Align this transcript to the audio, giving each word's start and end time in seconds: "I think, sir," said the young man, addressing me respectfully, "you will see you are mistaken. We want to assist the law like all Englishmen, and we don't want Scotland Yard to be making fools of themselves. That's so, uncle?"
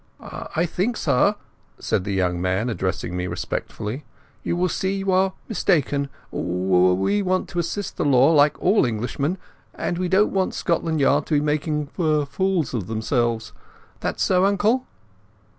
"I 0.19 0.65
think, 0.65 0.97
sir," 0.97 1.35
said 1.77 2.05
the 2.05 2.11
young 2.13 2.41
man, 2.41 2.71
addressing 2.71 3.15
me 3.15 3.27
respectfully, 3.27 4.03
"you 4.41 4.57
will 4.57 4.67
see 4.67 4.95
you 4.95 5.11
are 5.11 5.33
mistaken. 5.47 6.09
We 6.31 7.21
want 7.21 7.47
to 7.49 7.59
assist 7.59 7.97
the 7.97 8.03
law 8.03 8.31
like 8.31 8.59
all 8.59 8.83
Englishmen, 8.83 9.37
and 9.75 9.99
we 9.99 10.09
don't 10.09 10.33
want 10.33 10.55
Scotland 10.55 10.99
Yard 11.01 11.27
to 11.27 11.35
be 11.35 11.41
making 11.41 11.85
fools 12.25 12.73
of 12.73 12.87
themselves. 12.87 13.53
That's 13.99 14.23
so, 14.23 14.43
uncle?" 14.43 14.87